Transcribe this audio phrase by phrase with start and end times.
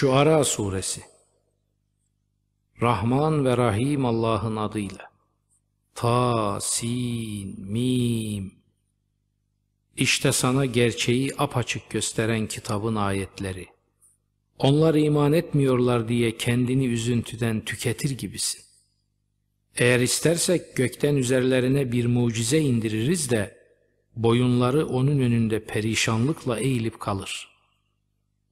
[0.00, 1.00] Şuara Suresi
[2.82, 5.10] Rahman ve Rahim Allah'ın adıyla.
[5.94, 8.52] Ta, sin, mim.
[9.96, 13.66] İşte sana gerçeği apaçık gösteren kitabın ayetleri.
[14.58, 18.62] Onlar iman etmiyorlar diye kendini üzüntüden tüketir gibisin.
[19.76, 23.58] Eğer istersek gökten üzerlerine bir mucize indiririz de,
[24.16, 27.49] boyunları onun önünde perişanlıkla eğilip kalır.''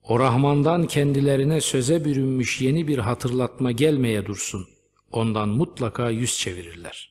[0.08, 4.66] O Rahman'dan kendilerine söze bürünmüş yeni bir hatırlatma gelmeye dursun.
[5.12, 7.10] Ondan mutlaka yüz çevirirler.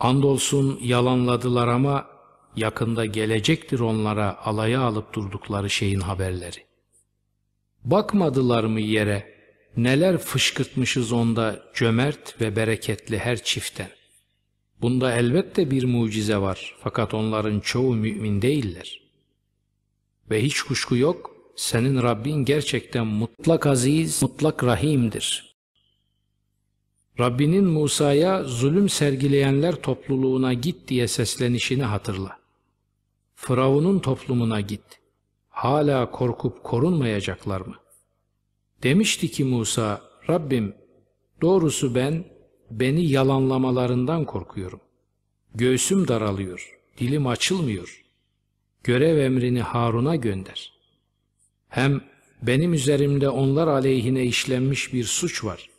[0.00, 2.06] Andolsun yalanladılar ama
[2.56, 6.64] yakında gelecektir onlara alaya alıp durdukları şeyin haberleri.
[7.84, 9.34] Bakmadılar mı yere
[9.76, 13.90] neler fışkırtmışız onda cömert ve bereketli her çiften.
[14.82, 19.00] Bunda elbette bir mucize var fakat onların çoğu mümin değiller.
[20.30, 25.56] Ve hiç kuşku yok senin Rabbin gerçekten mutlak aziz, mutlak rahimdir.
[27.20, 32.38] Rabbinin Musa'ya zulüm sergileyenler topluluğuna git diye seslenişini hatırla.
[33.34, 34.84] Firavun'un toplumuna git.
[35.48, 37.74] Hala korkup korunmayacaklar mı?
[38.82, 40.74] Demişti ki Musa, Rabbim
[41.40, 42.24] doğrusu ben
[42.70, 44.80] beni yalanlamalarından korkuyorum.
[45.54, 48.04] Göğsüm daralıyor, dilim açılmıyor.
[48.84, 50.77] Görev emrini Harun'a gönder.''
[51.68, 52.00] Hem
[52.42, 55.70] benim üzerimde onlar aleyhine işlenmiş bir suç var.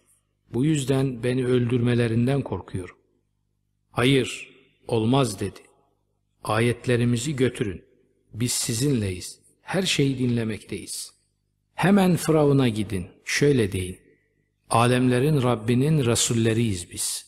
[0.54, 2.96] Bu yüzden beni öldürmelerinden korkuyorum.
[3.92, 4.50] Hayır,
[4.88, 5.60] olmaz dedi.
[6.44, 7.84] Ayetlerimizi götürün.
[8.34, 9.40] Biz sizinleyiz.
[9.62, 11.14] Her şeyi dinlemekteyiz.
[11.74, 13.08] Hemen Firavun'a gidin.
[13.26, 14.00] Şöyle deyin.
[14.70, 17.26] Alemlerin Rabbinin Resulleriyiz biz.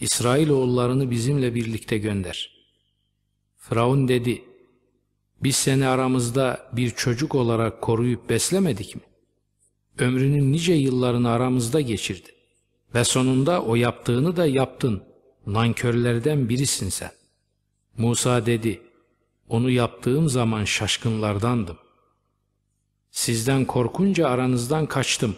[0.00, 2.66] İsrailoğullarını bizimle birlikte gönder.
[3.56, 4.44] Firavun dedi,
[5.44, 9.02] biz seni aramızda bir çocuk olarak koruyup beslemedik mi?
[9.98, 12.28] Ömrünün nice yıllarını aramızda geçirdi.
[12.94, 15.02] Ve sonunda o yaptığını da yaptın.
[15.46, 17.10] Nankörlerden birisin sen.
[17.98, 18.80] Musa dedi,
[19.48, 21.76] onu yaptığım zaman şaşkınlardandım.
[23.10, 25.36] Sizden korkunca aranızdan kaçtım.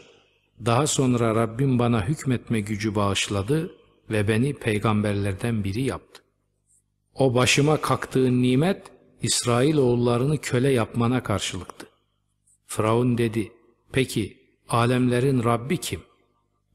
[0.67, 3.75] Daha sonra Rabbim bana hükmetme gücü bağışladı
[4.11, 6.23] ve beni peygamberlerden biri yaptı.
[7.15, 8.96] O başıma kalktığın nimet,
[9.27, 11.87] İsrail oğullarını köle yapmana karşılıktı.
[12.67, 13.53] Firavun dedi,
[13.93, 14.37] peki
[14.69, 16.01] alemlerin Rabbi kim?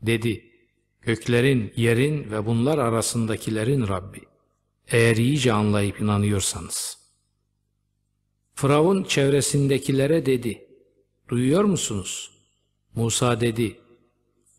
[0.02, 0.52] Dedi,
[1.02, 4.22] göklerin, yerin ve bunlar arasındakilerin Rabbi.
[4.88, 6.98] Eğer iyice anlayıp inanıyorsanız.
[8.56, 10.68] Firavun çevresindekilere dedi,
[11.30, 12.32] duyuyor musunuz?
[12.96, 13.80] Musa dedi,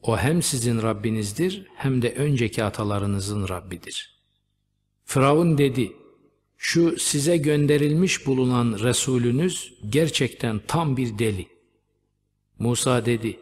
[0.02, 4.22] o hem sizin Rabbinizdir hem de önceki atalarınızın Rabbidir.
[5.04, 6.01] Firavun dedi,
[6.64, 11.46] şu size gönderilmiş bulunan Resulünüz gerçekten tam bir deli.
[12.58, 13.38] Musa dedi,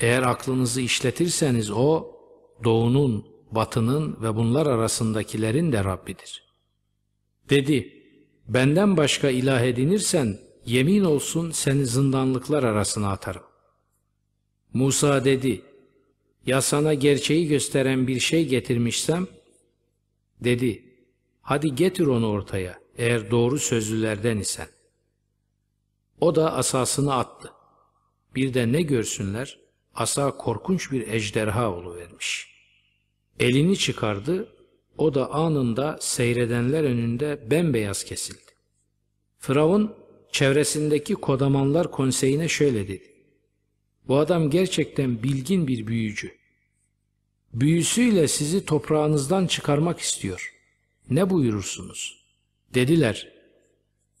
[0.00, 2.06] eğer aklınızı işletirseniz o,
[2.64, 6.44] doğunun, batının ve bunlar arasındakilerin de Rabbidir.
[7.50, 8.04] Dedi,
[8.48, 13.44] benden başka ilah edinirsen, yemin olsun seni zindanlıklar arasına atarım.
[14.72, 15.62] Musa dedi,
[16.46, 19.26] ya sana gerçeği gösteren bir şey getirmişsem,
[20.40, 20.87] dedi,
[21.48, 24.68] Hadi getir onu ortaya eğer doğru sözlülerden isen.
[26.20, 27.52] O da asasını attı.
[28.34, 29.58] Bir de ne görsünler?
[29.94, 32.54] Asa korkunç bir ejderha vermiş.
[33.40, 34.48] Elini çıkardı,
[34.98, 38.52] o da anında seyredenler önünde bembeyaz kesildi.
[39.38, 39.94] Firavun
[40.32, 43.12] çevresindeki kodamanlar konseyine şöyle dedi.
[44.08, 46.32] Bu adam gerçekten bilgin bir büyücü.
[47.54, 50.57] Büyüsüyle sizi toprağınızdan çıkarmak istiyor
[51.10, 52.24] ne buyurursunuz?
[52.74, 53.32] Dediler,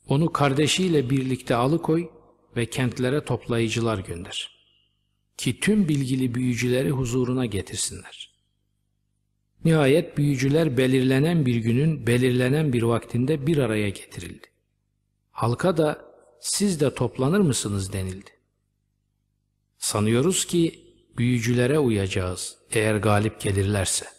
[0.06, 2.08] onu kardeşiyle birlikte alıkoy
[2.56, 4.58] ve kentlere toplayıcılar gönder.
[5.36, 8.34] Ki tüm bilgili büyücüleri huzuruna getirsinler.
[9.64, 14.46] Nihayet büyücüler belirlenen bir günün belirlenen bir vaktinde bir araya getirildi.
[15.30, 16.08] Halka da
[16.40, 18.30] siz de toplanır mısınız denildi.
[19.78, 20.84] Sanıyoruz ki
[21.18, 24.17] büyücülere uyacağız eğer galip gelirlerse.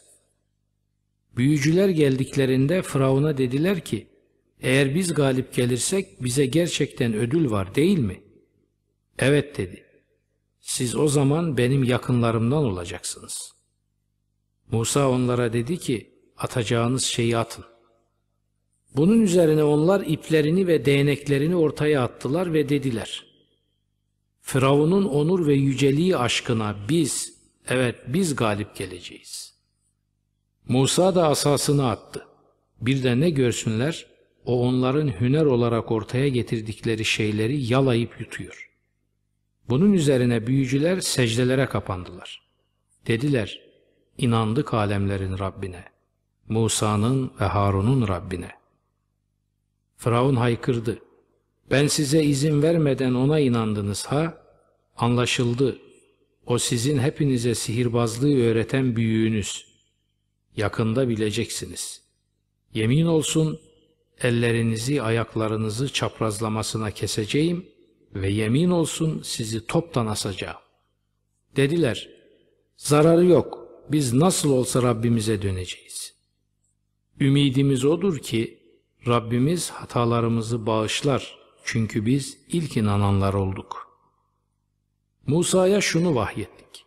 [1.37, 4.07] Büyücüler geldiklerinde Firavun'a dediler ki,
[4.61, 8.21] eğer biz galip gelirsek bize gerçekten ödül var değil mi?
[9.19, 9.85] Evet dedi.
[10.59, 13.53] Siz o zaman benim yakınlarımdan olacaksınız.
[14.71, 17.65] Musa onlara dedi ki, atacağınız şeyi atın.
[18.95, 23.25] Bunun üzerine onlar iplerini ve değneklerini ortaya attılar ve dediler.
[24.41, 27.33] Firavun'un onur ve yüceliği aşkına biz,
[27.67, 29.48] evet biz galip geleceğiz.
[30.69, 32.27] Musa da asasını attı.
[32.81, 34.05] Bir de ne görsünler?
[34.45, 38.69] O onların hüner olarak ortaya getirdikleri şeyleri yalayıp yutuyor.
[39.69, 42.49] Bunun üzerine büyücüler secdelere kapandılar.
[43.07, 43.61] Dediler,
[44.17, 45.83] inandık alemlerin Rabbine,
[46.49, 48.51] Musa'nın ve Harun'un Rabbine.
[49.97, 50.99] Firavun haykırdı.
[51.71, 54.37] Ben size izin vermeden ona inandınız ha?
[54.97, 55.77] Anlaşıldı.
[56.45, 59.68] O sizin hepinize sihirbazlığı öğreten büyüğünüz.
[60.55, 62.01] Yakında bileceksiniz.
[62.73, 63.59] Yemin olsun
[64.21, 67.65] ellerinizi ayaklarınızı çaprazlamasına keseceğim
[68.13, 70.57] ve yemin olsun sizi toptan asacağım.
[71.55, 72.09] Dediler,
[72.77, 76.13] zararı yok, biz nasıl olsa Rabbimize döneceğiz.
[77.19, 78.59] Ümidimiz odur ki
[79.07, 83.89] Rabbimiz hatalarımızı bağışlar çünkü biz ilk inananlar olduk.
[85.27, 86.85] Musa'ya şunu vahyettik.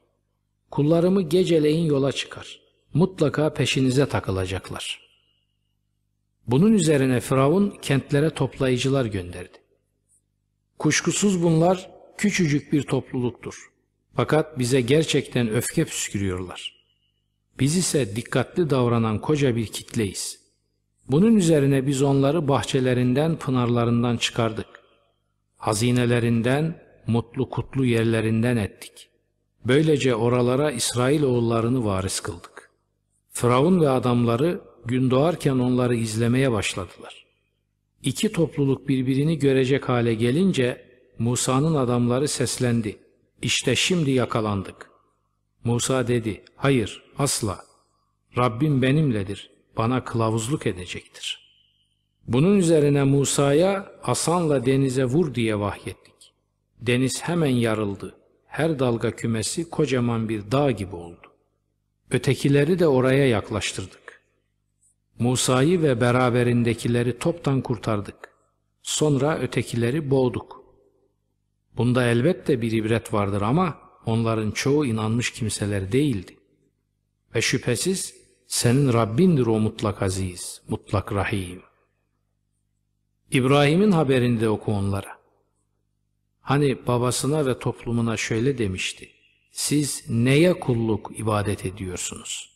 [0.70, 2.61] Kullarımı geceleyin yola çıkar.
[2.94, 5.00] Mutlaka peşinize takılacaklar.
[6.46, 9.58] Bunun üzerine Firavun kentlere toplayıcılar gönderdi.
[10.78, 13.70] Kuşkusuz bunlar küçücük bir topluluktur.
[14.16, 16.84] Fakat bize gerçekten öfke püskürüyorlar.
[17.60, 20.38] Biz ise dikkatli davranan koca bir kitleyiz.
[21.10, 24.66] Bunun üzerine biz onları bahçelerinden, pınarlarından çıkardık.
[25.56, 29.08] Hazinelerinden, mutlu kutlu yerlerinden ettik.
[29.64, 32.51] Böylece oralara İsrail oğullarını varis kıldık.
[33.32, 37.26] Firavun ve adamları gün doğarken onları izlemeye başladılar.
[38.02, 40.84] İki topluluk birbirini görecek hale gelince
[41.18, 42.98] Musa'nın adamları seslendi.
[43.42, 44.90] İşte şimdi yakalandık.
[45.64, 47.64] Musa dedi, hayır asla.
[48.38, 51.42] Rabbim benimledir, bana kılavuzluk edecektir.
[52.28, 56.34] Bunun üzerine Musa'ya asanla denize vur diye vahyettik.
[56.80, 58.16] Deniz hemen yarıldı.
[58.46, 61.31] Her dalga kümesi kocaman bir dağ gibi oldu.
[62.12, 64.22] Ötekileri de oraya yaklaştırdık.
[65.18, 68.34] Musa'yı ve beraberindekileri toptan kurtardık.
[68.82, 70.64] Sonra ötekileri boğduk.
[71.76, 76.36] Bunda elbette bir ibret vardır ama onların çoğu inanmış kimseler değildi.
[77.34, 78.14] Ve şüphesiz
[78.46, 81.62] senin Rabbindir o mutlak aziz, mutlak rahim.
[83.30, 85.18] İbrahim'in haberini de oku onlara.
[86.40, 89.10] Hani babasına ve toplumuna şöyle demişti.
[89.52, 92.50] Siz neye kulluk ibadet ediyorsunuz?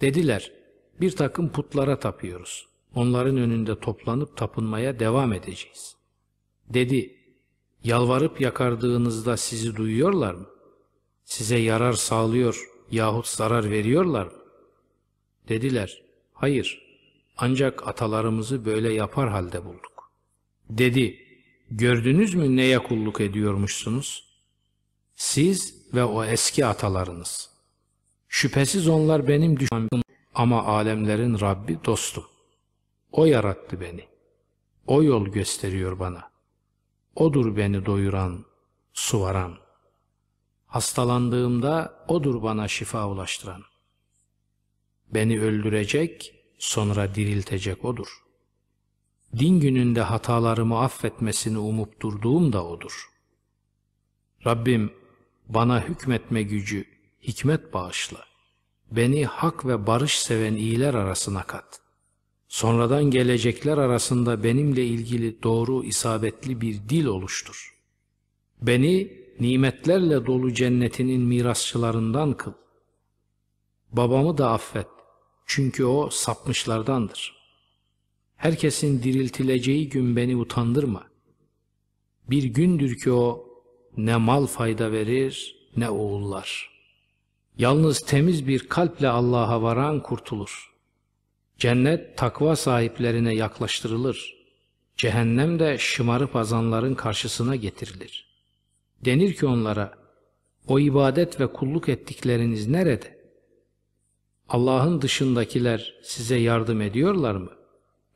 [0.00, 0.52] Dediler,
[1.00, 2.68] bir takım putlara tapıyoruz.
[2.94, 5.96] Onların önünde toplanıp tapınmaya devam edeceğiz.
[6.68, 7.16] Dedi,
[7.84, 10.46] yalvarıp yakardığınızda sizi duyuyorlar mı?
[11.24, 14.42] Size yarar sağlıyor yahut zarar veriyorlar mı?
[15.48, 16.02] Dediler,
[16.32, 16.82] hayır,
[17.36, 20.12] ancak atalarımızı böyle yapar halde bulduk.
[20.68, 21.18] Dedi,
[21.70, 24.29] gördünüz mü neye kulluk ediyormuşsunuz?
[25.20, 27.50] Siz ve o eski atalarınız.
[28.28, 30.02] Şüphesiz onlar benim düşmanım
[30.34, 32.24] ama alemlerin Rabbi dostum.
[33.12, 34.08] O yarattı beni.
[34.86, 36.30] O yol gösteriyor bana.
[37.16, 38.44] Odur beni doyuran,
[38.92, 39.58] suvaran.
[40.66, 43.62] Hastalandığımda odur bana şifa ulaştıran.
[45.14, 48.24] Beni öldürecek, sonra diriltecek odur.
[49.38, 53.10] Din gününde hatalarımı affetmesini umup durduğum da odur.
[54.46, 54.99] Rabbim
[55.54, 56.84] bana hükmetme gücü,
[57.22, 58.24] hikmet bağışla.
[58.90, 61.80] Beni hak ve barış seven iyiler arasına kat.
[62.48, 67.76] Sonradan gelecekler arasında benimle ilgili doğru isabetli bir dil oluştur.
[68.62, 72.52] Beni nimetlerle dolu cennetinin mirasçılarından kıl.
[73.92, 74.86] Babamı da affet.
[75.46, 77.40] Çünkü o sapmışlardandır.
[78.36, 81.06] Herkesin diriltileceği gün beni utandırma.
[82.30, 83.49] Bir gündür ki o
[83.96, 86.70] ne mal fayda verir ne oğullar.
[87.58, 90.70] Yalnız temiz bir kalple Allah'a varan kurtulur.
[91.58, 94.36] Cennet takva sahiplerine yaklaştırılır.
[94.96, 98.30] Cehennem de şımarıp azanların karşısına getirilir.
[99.04, 99.98] Denir ki onlara,
[100.66, 103.20] o ibadet ve kulluk ettikleriniz nerede?
[104.48, 107.50] Allah'ın dışındakiler size yardım ediyorlar mı?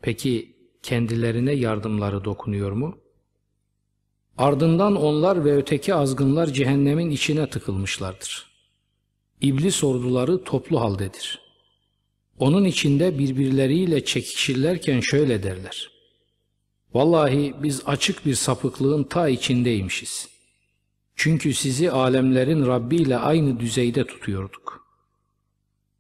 [0.03, 2.99] Peki kendilerine yardımları dokunuyor mu?
[4.39, 8.47] Ardından onlar ve öteki azgınlar cehennemin içine tıkılmışlardır.
[9.41, 11.41] İblis orduları toplu haldedir.
[12.39, 15.91] Onun içinde birbirleriyle çekişirlerken şöyle derler.
[16.95, 20.29] Vallahi biz açık bir sapıklığın ta içindeymişiz.
[21.17, 24.87] Çünkü sizi alemlerin Rabbi ile aynı düzeyde tutuyorduk.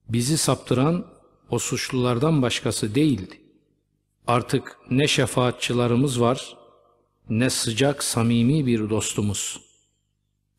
[0.09, 1.07] Bizi saptıran
[1.51, 3.41] o suçlulardan başkası değildi.
[4.27, 6.57] Artık ne şefaatçılarımız var,
[7.31, 9.61] ne sıcak samimi bir dostumuz.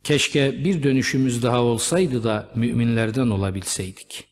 [0.03, 4.24] Keşke bir dönüşümüz daha olsaydı da müminlerden olabilseydik.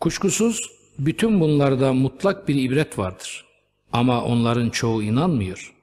[0.00, 3.44] Kuşkusuz bütün bunlarda mutlak bir ibret vardır.
[3.92, 5.74] Ama onların çoğu inanmıyor.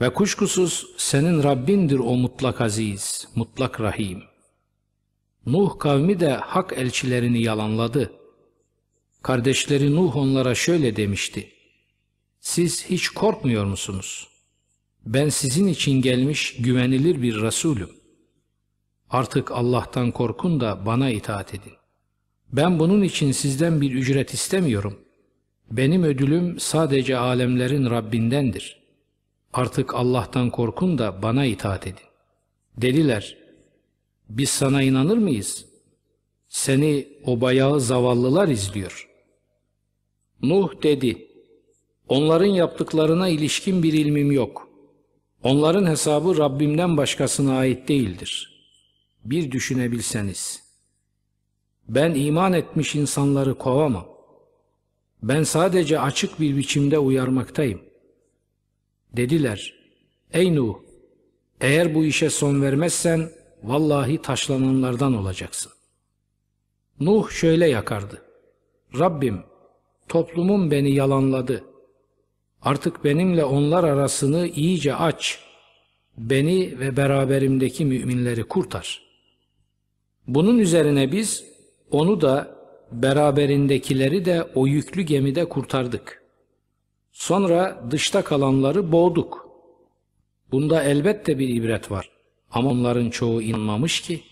[0.00, 4.22] Ve kuşkusuz senin Rabbindir o mutlak aziz, mutlak rahim.
[5.46, 8.12] Nuh kavmi de hak elçilerini yalanladı.
[9.22, 11.52] Kardeşleri Nuh onlara şöyle demişti.
[12.48, 14.28] Siz hiç korkmuyor musunuz?
[15.06, 17.90] Ben sizin için gelmiş güvenilir bir Resulüm.
[19.10, 21.72] Artık Allah'tan korkun da bana itaat edin.
[22.52, 24.98] Ben bunun için sizden bir ücret istemiyorum.
[25.70, 28.82] Benim ödülüm sadece alemlerin Rabbindendir.
[29.52, 32.06] Artık Allah'tan korkun da bana itaat edin.
[32.76, 33.36] Dediler,
[34.28, 35.66] biz sana inanır mıyız?
[36.48, 39.08] Seni o bayağı zavallılar izliyor.
[40.42, 41.27] Nuh dedi,
[42.08, 44.68] onların yaptıklarına ilişkin bir ilmim yok.
[45.42, 48.58] Onların hesabı Rabbimden başkasına ait değildir.
[49.24, 50.62] Bir düşünebilseniz.
[51.88, 54.06] Ben iman etmiş insanları kovamam.
[55.22, 57.80] Ben sadece açık bir biçimde uyarmaktayım.
[59.16, 59.74] Dediler,
[60.32, 60.74] ey Nuh,
[61.60, 63.30] eğer bu işe son vermezsen
[63.62, 65.72] vallahi taşlananlardan olacaksın.
[67.00, 68.22] Nuh şöyle yakardı.
[68.98, 69.40] Rabbim,
[70.08, 71.64] toplumum beni yalanladı.
[72.62, 75.38] Artık benimle onlar arasını iyice aç.
[76.16, 79.02] Beni ve beraberimdeki müminleri kurtar.
[80.26, 81.44] Bunun üzerine biz
[81.90, 82.58] onu da
[82.92, 86.22] beraberindekileri de o yüklü gemide kurtardık.
[87.12, 89.48] Sonra dışta kalanları boğduk.
[90.52, 92.10] Bunda elbette bir ibret var.
[92.50, 94.22] Ama onların çoğu inanmamış ki.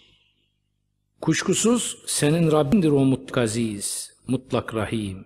[1.20, 5.24] Kuşkusuz senin Rabbindir o mutlak aziz, mutlak rahim.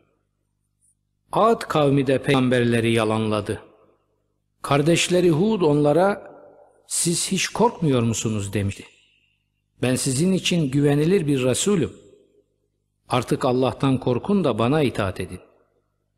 [1.33, 3.63] Ad kavmi de peygamberleri yalanladı.
[4.63, 6.33] Kardeşleri Hud onlara
[6.87, 8.85] siz hiç korkmuyor musunuz demişti.
[9.83, 11.93] Ben sizin için güvenilir bir Resulüm.
[13.09, 15.41] Artık Allah'tan korkun da bana itaat edin.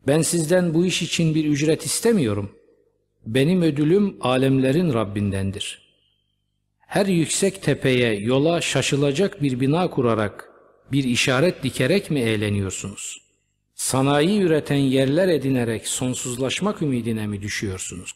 [0.06, 2.52] Ben sizden bu iş için bir ücret istemiyorum.
[3.26, 5.82] Benim ödülüm alemlerin Rabbindendir.
[6.78, 10.50] Her yüksek tepeye, yola şaşılacak bir bina kurarak,
[10.92, 13.21] bir işaret dikerek mi eğleniyorsunuz?
[13.82, 18.14] Sanayi üreten yerler edinerek sonsuzlaşmak ümidine mi düşüyorsunuz?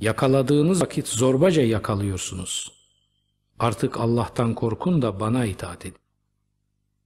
[0.00, 2.72] Yakaladığınız vakit zorbaca yakalıyorsunuz.
[3.58, 5.98] Artık Allah'tan korkun da bana itaat edin.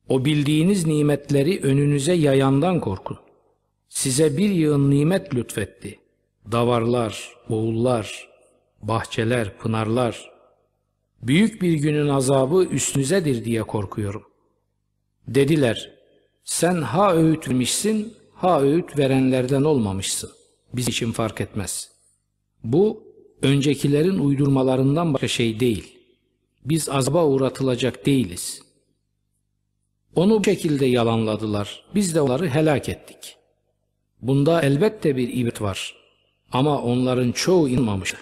[0.08, 3.18] O bildiğiniz nimetleri önünüze yayandan korkun.
[3.88, 5.98] Size bir yığın nimet lütfetti.
[6.52, 8.28] Davarlar, oğullar,
[8.82, 10.30] bahçeler, pınarlar.
[11.22, 14.24] Büyük bir günün azabı üstünüzedir diye korkuyorum.
[15.28, 15.93] Dediler,
[16.44, 17.48] sen ha öğüt
[18.34, 20.30] ha öğüt verenlerden olmamışsın.
[20.72, 21.90] Biz için fark etmez.
[22.64, 23.02] Bu,
[23.42, 25.98] öncekilerin uydurmalarından başka şey değil.
[26.64, 28.62] Biz azaba uğratılacak değiliz.
[30.14, 31.84] Onu bu şekilde yalanladılar.
[31.94, 33.36] Biz de onları helak ettik.
[34.22, 35.94] Bunda elbette bir ibret var.
[36.52, 38.18] Ama onların çoğu inanmamıştı.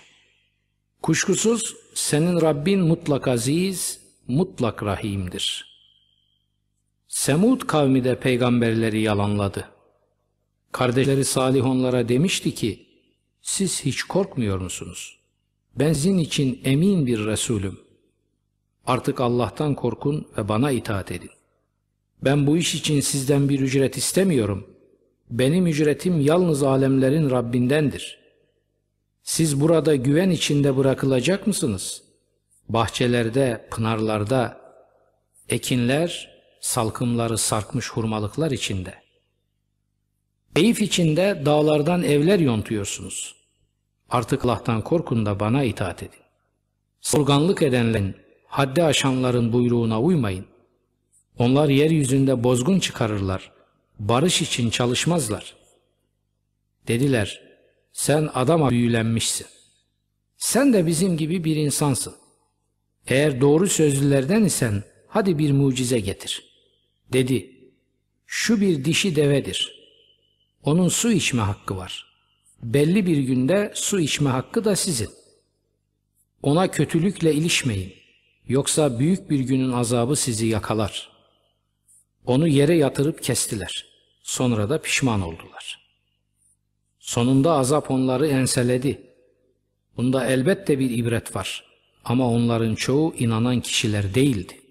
[1.03, 5.72] Kuşkusuz senin Rabbin mutlak aziz, mutlak rahimdir.
[7.13, 9.69] Semud kavmi de peygamberleri yalanladı.
[10.73, 12.87] Kardeşleri Salih onlara demişti ki,
[13.43, 15.19] siz hiç korkmuyor musunuz?
[15.77, 17.81] Ben sizin için emin bir Resulüm.
[18.87, 21.31] Artık Allah'tan korkun ve bana itaat edin.
[22.25, 24.67] Ben bu iş için sizden bir ücret istemiyorum.
[25.31, 28.19] Benim ücretim yalnız alemlerin Rabbindendir.
[29.23, 32.03] Siz burada güven içinde bırakılacak mısınız?
[32.69, 34.61] Bahçelerde, pınarlarda,
[35.49, 36.32] ekinler,
[36.63, 38.95] salkımları sarkmış hurmalıklar içinde.
[40.55, 43.35] Keyif içinde dağlardan evler yontuyorsunuz.
[44.11, 46.21] Artık Allah'tan korkun da bana itaat edin.
[47.01, 48.17] Sorganlık edenlerin,
[48.47, 50.47] haddi aşanların buyruğuna uymayın.
[51.39, 53.53] Onlar yeryüzünde bozgun çıkarırlar.
[53.99, 55.55] Barış için çalışmazlar.
[56.89, 57.43] Dediler,
[57.93, 59.47] sen adama büyülenmişsin.
[60.37, 62.15] Sen de bizim gibi bir insansın.
[63.07, 66.52] Eğer doğru sözlülerden isen hadi bir mucize getir.
[67.13, 67.51] Dedi,
[68.27, 69.83] şu bir dişi devedir.
[70.65, 72.07] Onun su içme hakkı var.
[72.63, 75.11] Belli bir günde su içme hakkı da sizin.
[76.43, 77.95] Ona kötülükle ilişmeyin.
[78.49, 81.13] Yoksa büyük bir günün azabı sizi yakalar.''
[82.27, 83.87] Onu yere yatırıp kestiler.
[84.23, 85.89] Sonra da pişman oldular.
[86.99, 89.03] Sonunda azap onları enseledi.
[89.97, 91.65] Bunda elbette bir ibret var.
[92.05, 94.62] Ama onların çoğu inanan kişiler değildi.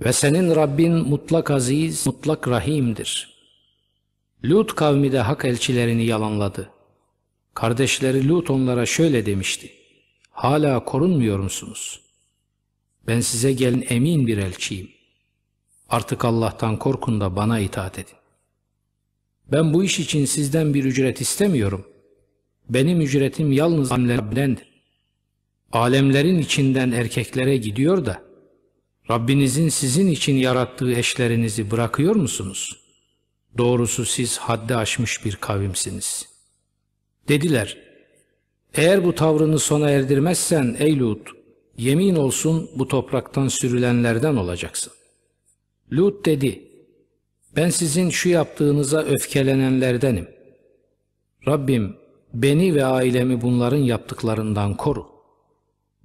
[0.00, 3.34] Ve senin Rabbin mutlak aziz, mutlak rahimdir.
[4.44, 6.70] Lut kavmi de hak elçilerini yalanladı.
[7.54, 9.72] Kardeşleri Lut onlara şöyle demişti.
[10.30, 12.00] Hala korunmuyor musunuz?
[13.06, 14.90] Ben size gelin emin bir elçiyim.
[15.88, 18.16] Artık Allah'tan korkun da bana itaat edin.
[19.52, 21.86] Ben bu iş için sizden bir ücret istemiyorum.
[22.68, 24.74] Benim ücretim yalnız alemlerdendir.
[25.72, 28.22] Alemlerin içinden erkeklere gidiyor da,
[29.10, 32.80] Rabbinizin sizin için yarattığı eşlerinizi bırakıyor musunuz?
[33.58, 36.28] Doğrusu siz haddi aşmış bir kavimsiniz.
[37.28, 37.78] Dediler,
[38.74, 41.28] eğer bu tavrını sona erdirmezsen ey Lut,
[41.76, 44.92] yemin olsun bu topraktan sürülenlerden olacaksın.
[45.92, 46.68] Lut dedi,
[47.56, 50.28] ben sizin şu yaptığınıza öfkelenenlerdenim.
[51.48, 51.96] Rabbim
[52.34, 55.13] beni ve ailemi bunların yaptıklarından koru.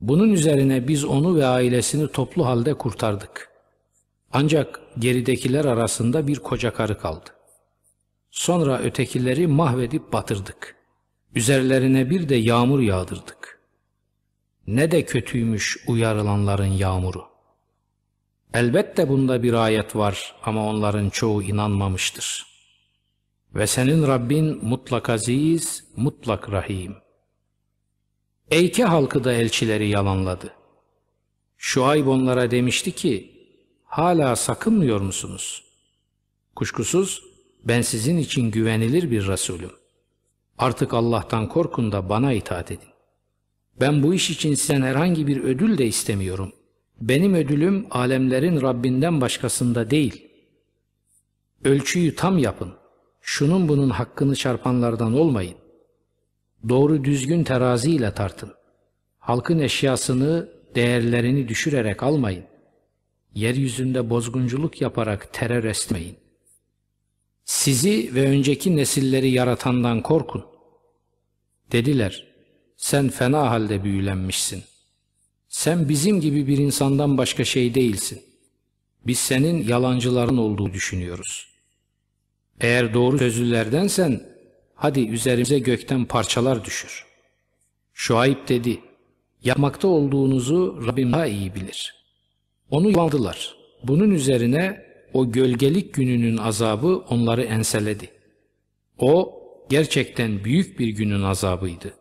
[0.02, 3.50] Bunun üzerine biz onu ve ailesini toplu halde kurtardık.
[4.32, 7.30] Ancak geridekiler arasında bir koca karı kaldı.
[8.32, 10.76] Sonra ötekileri mahvedip batırdık.
[11.36, 13.60] Üzerlerine bir de yağmur yağdırdık.
[14.68, 17.24] Ne de kötüymüş uyarılanların yağmuru.
[18.54, 22.46] Elbette bunda bir ayet var ama onların çoğu inanmamıştır.
[23.56, 26.96] Ve senin Rabbin mutlak aziz, mutlak rahim.
[28.52, 30.54] Eyke halkı da elçileri yalanladı.
[31.58, 33.32] Şuayb onlara demişti ki,
[33.84, 35.64] hala sakınmıyor musunuz?
[36.56, 37.24] Kuşkusuz
[37.64, 39.72] ben sizin için güvenilir bir Resulüm.
[40.58, 42.90] Artık Allah'tan korkun da bana itaat edin.
[43.80, 46.52] Ben bu iş için sizden herhangi bir ödül de istemiyorum.
[47.02, 50.28] Benim ödülüm alemlerin Rabbinden başkasında değil.
[51.64, 52.74] Ölçüyü tam yapın.
[53.22, 55.56] Şunun bunun hakkını çarpanlardan olmayın.
[56.70, 58.54] Doğru düzgün teraziyle tartın.
[59.20, 62.44] Halkın eşyasını, değerlerini düşürerek almayın.
[63.36, 66.18] Yeryüzünde bozgunculuk yaparak terör esmeyin.
[67.46, 70.46] Sizi ve önceki nesilleri yaratandan korkun.
[71.72, 72.28] Dediler,
[72.78, 74.64] sen fena halde büyülenmişsin.
[75.48, 78.22] Sen bizim gibi bir insandan başka şey değilsin.
[79.08, 81.50] Biz senin yalancıların olduğu düşünüyoruz.
[82.62, 84.29] Eğer doğru sözlülerdensen,
[84.80, 87.06] hadi üzerimize gökten parçalar düşür.
[87.94, 88.80] Şuayb dedi,
[89.44, 91.96] yapmakta olduğunuzu Rabbim daha iyi bilir.
[92.72, 93.56] Onu yalandılar.
[93.84, 98.10] Bunun üzerine o gölgelik gününün azabı onları enseledi.
[98.98, 101.94] O gerçekten büyük bir günün azabıydı.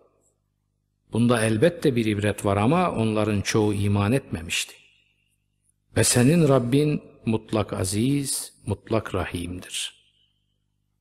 [1.12, 4.74] Bunda elbette bir ibret var ama onların çoğu iman etmemişti.
[5.96, 9.94] Ve senin Rabbin mutlak aziz, mutlak rahimdir.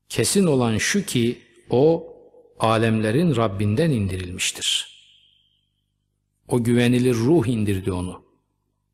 [0.10, 2.14] Kesin olan şu ki o
[2.60, 4.98] alemlerin Rabbinden indirilmiştir.
[6.48, 8.24] O güvenilir ruh indirdi onu.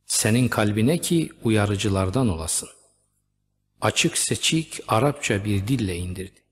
[0.05, 2.69] Senin kalbine ki uyarıcılardan olasın.
[3.81, 6.43] Açık seçik Arapça bir dille indirdi.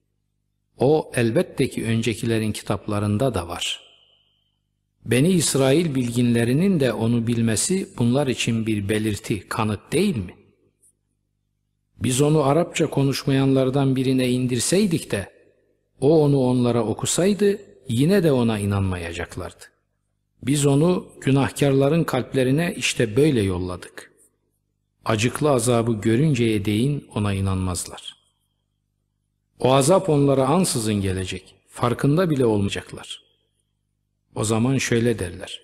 [0.78, 3.92] O elbette ki öncekilerin kitaplarında da var.''
[5.06, 10.36] Beni İsrail bilginlerinin de onu bilmesi bunlar için bir belirti, kanıt değil mi?
[12.04, 15.30] Biz onu Arapça konuşmayanlardan birine indirseydik de,
[16.02, 19.64] o onu onlara okusaydı yine de ona inanmayacaklardı.
[20.44, 24.12] Biz onu günahkarların kalplerine işte böyle yolladık.
[25.06, 28.16] Acıklı azabı görünceye değin ona inanmazlar.
[29.60, 33.32] O azap onlara ansızın gelecek, farkında bile olmayacaklar.''
[34.36, 35.62] O zaman şöyle derler.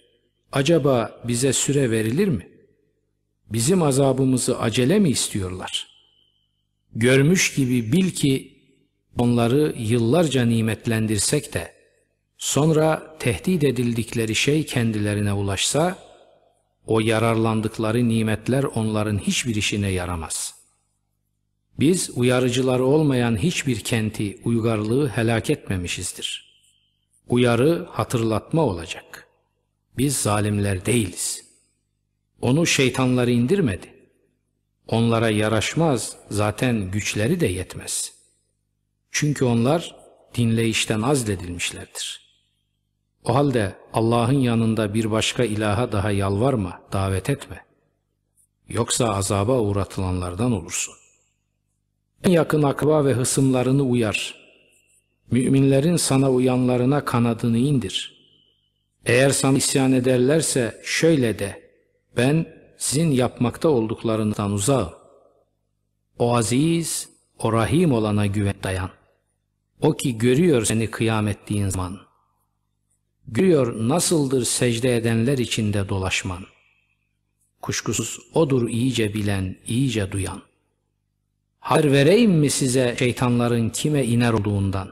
[0.52, 2.50] Acaba bize süre verilir mi?
[3.50, 5.88] Bizim azabımızı acele mi istiyorlar?
[6.96, 8.57] Görmüş gibi bil ki
[9.18, 11.74] onları yıllarca nimetlendirsek de
[12.38, 15.98] sonra tehdit edildikleri şey kendilerine ulaşsa
[16.86, 20.54] o yararlandıkları nimetler onların hiçbir işine yaramaz.
[21.80, 26.48] Biz uyarıcıları olmayan hiçbir kenti, uygarlığı helak etmemişizdir.''
[27.30, 29.28] Uyarı, hatırlatma olacak.
[29.98, 31.46] Biz zalimler değiliz.
[32.42, 33.94] Onu şeytanları indirmedi.
[34.88, 38.14] Onlara yaraşmaz, zaten güçleri de yetmez.
[39.20, 39.96] Çünkü onlar
[40.36, 42.22] dinleyişten azledilmişlerdir.
[43.24, 47.66] O halde Allah'ın yanında bir başka ilaha daha yalvarma, davet etme.
[48.70, 50.94] Yoksa azaba uğratılanlardan olursun.
[52.24, 54.36] En yakın akraba ve hısımlarını uyar.
[55.32, 58.28] Müminlerin sana uyanlarına kanadını indir.
[59.06, 61.72] Eğer sana isyan ederlerse şöyle de,
[62.18, 62.46] ben
[62.78, 64.94] sizin yapmakta olduklarından uzağım.
[66.20, 68.97] O aziz, o rahim olana güven dayan.
[69.82, 72.00] O ki görüyor seni kıyam ettiğin zaman.
[73.28, 76.46] Görüyor nasıldır secde edenler içinde dolaşman.
[77.62, 80.42] Kuşkusuz odur iyice bilen, iyice duyan.
[81.60, 84.90] Haber vereyim mi size şeytanların kime iner olduğundan?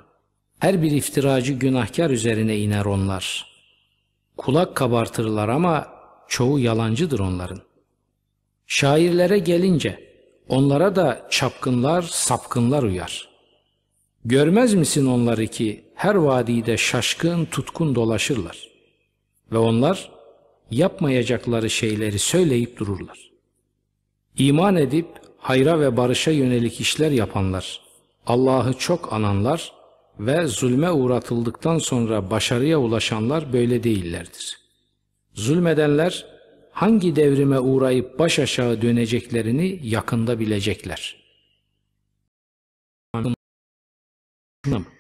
[0.60, 3.56] Her bir iftiracı günahkar üzerine iner onlar.
[4.38, 5.88] Kulak kabartırlar ama
[6.28, 7.62] çoğu yalancıdır onların.
[8.68, 10.16] Şairlere gelince
[10.48, 13.35] onlara da çapkınlar, sapkınlar uyar.
[14.26, 18.70] Görmez misin onları ki her vadide şaşkın tutkun dolaşırlar
[19.52, 20.12] ve onlar
[20.72, 23.32] yapmayacakları şeyleri söyleyip dururlar.
[24.38, 25.08] İman edip
[25.38, 27.82] hayra ve barışa yönelik işler yapanlar,
[28.28, 29.74] Allah'ı çok ananlar
[30.20, 34.58] ve zulme uğratıldıktan sonra başarıya ulaşanlar böyle değillerdir.
[35.34, 36.26] Zulmedenler
[36.72, 41.25] hangi devrime uğrayıp baş aşağı döneceklerini yakında bilecekler.
[44.66, 44.95] Anladın mı?